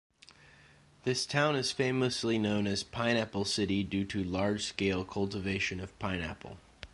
[1.03, 6.57] This town is famously known as "Pineapple City" due to large-scale cultivation of pineapple.